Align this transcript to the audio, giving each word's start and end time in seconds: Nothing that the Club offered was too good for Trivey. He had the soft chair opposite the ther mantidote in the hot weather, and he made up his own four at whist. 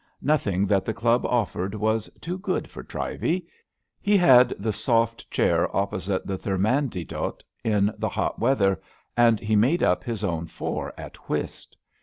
Nothing 0.23 0.65
that 0.65 0.83
the 0.83 0.95
Club 0.95 1.27
offered 1.27 1.75
was 1.75 2.09
too 2.19 2.39
good 2.39 2.67
for 2.71 2.81
Trivey. 2.81 3.45
He 4.01 4.17
had 4.17 4.49
the 4.57 4.73
soft 4.73 5.29
chair 5.29 5.69
opposite 5.77 6.25
the 6.25 6.39
ther 6.39 6.57
mantidote 6.57 7.43
in 7.63 7.93
the 7.99 8.09
hot 8.09 8.39
weather, 8.39 8.81
and 9.15 9.39
he 9.39 9.55
made 9.55 9.83
up 9.83 10.03
his 10.03 10.23
own 10.23 10.47
four 10.47 10.91
at 10.97 11.29
whist. 11.29 11.77